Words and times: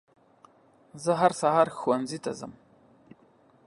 زه 1.03 1.11
هر 1.21 1.31
سهار 1.41 1.67
ښوونځي 1.77 2.19
ته 2.25 2.31
ځم. 2.39 2.51